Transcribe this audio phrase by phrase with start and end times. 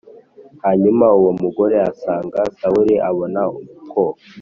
[0.63, 3.41] Hanyuma uwo mugore asanga Sawuli abona
[3.91, 4.03] ko